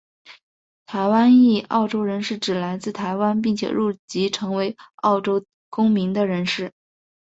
[0.87, 6.73] 台湾裔澳洲人是指来自台湾并且入籍成为澳洲公民的人士。